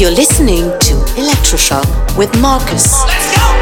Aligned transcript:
You're 0.00 0.10
listening 0.12 0.62
to 0.62 0.94
Electroshock 1.20 2.16
with 2.16 2.34
Marcus. 2.40 3.04
Let's 3.04 3.36
go! 3.36 3.59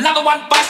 Marcus. 0.00 0.67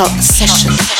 Electroshock 0.00 0.22
session. 0.22 0.99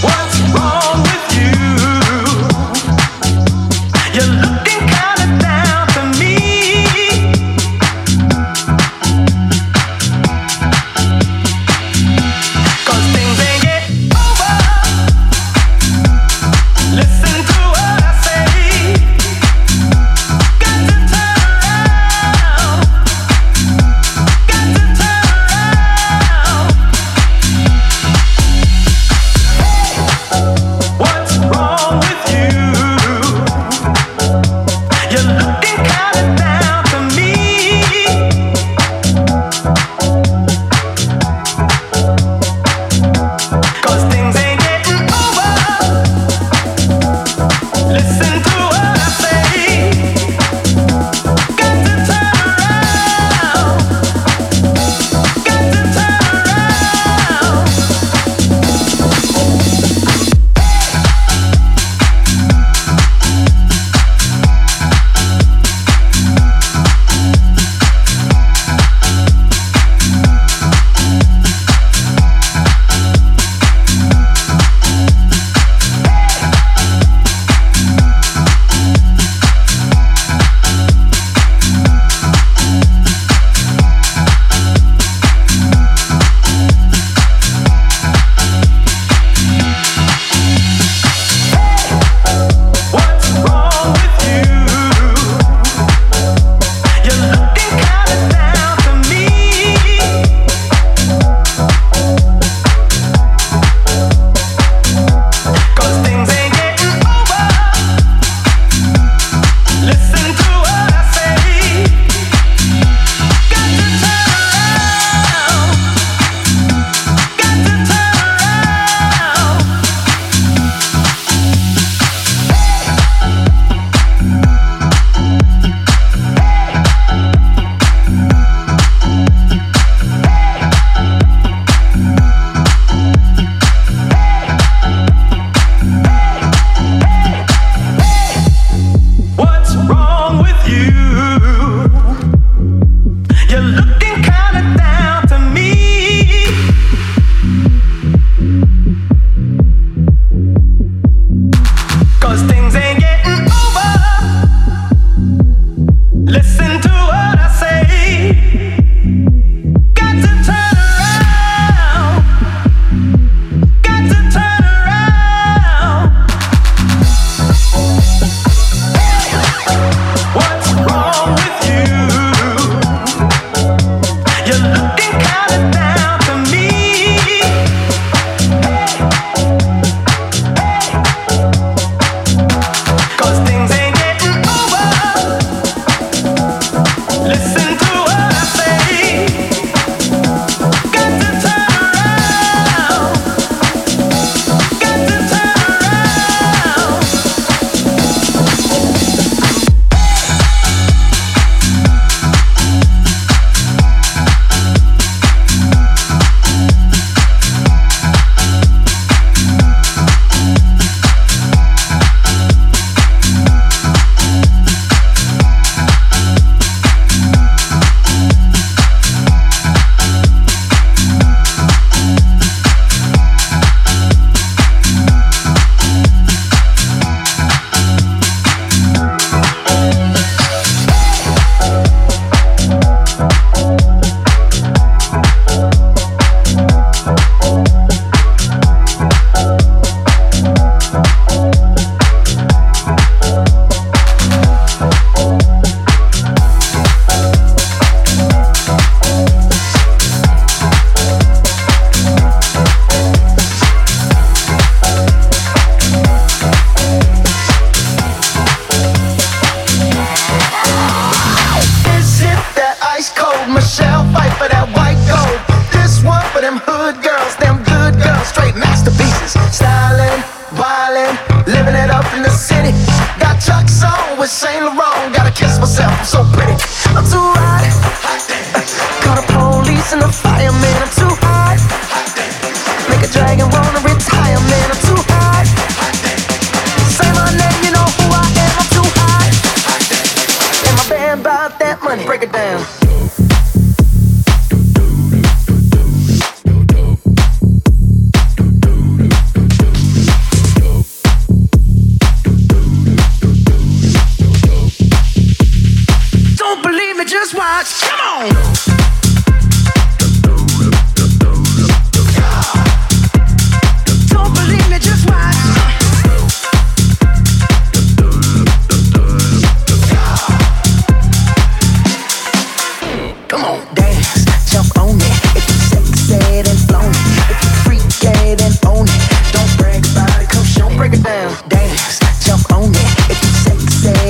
What 0.00 0.38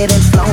and 0.01 0.12
flown. 0.12 0.47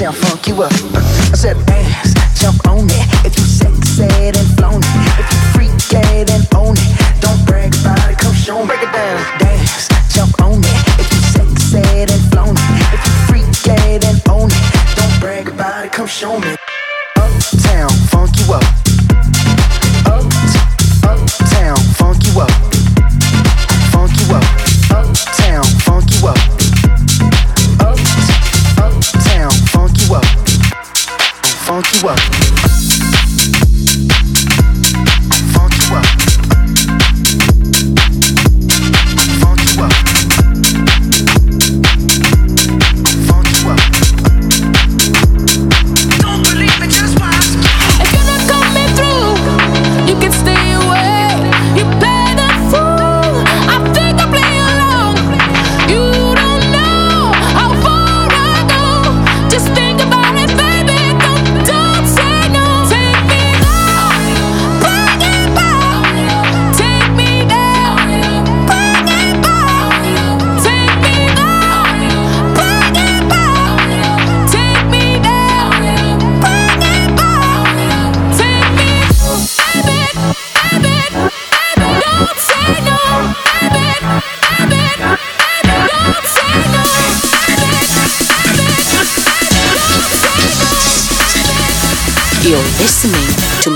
Jump 0.00 1.79
you 31.92 32.08
up. 32.08 32.29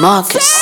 Marcus. 0.04 0.53